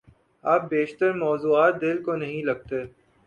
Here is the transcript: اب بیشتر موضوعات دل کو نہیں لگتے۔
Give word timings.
اب 0.43 0.69
بیشتر 0.69 1.11
موضوعات 1.13 1.81
دل 1.81 2.03
کو 2.03 2.15
نہیں 2.15 2.43
لگتے۔ 2.43 2.81